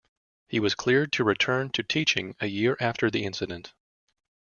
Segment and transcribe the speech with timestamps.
[0.47, 3.71] He was cleared to return to teaching a year after the incident.